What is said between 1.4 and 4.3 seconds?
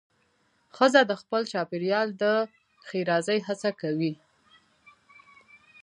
چاپېریال د ښېرازۍ هڅه کوي.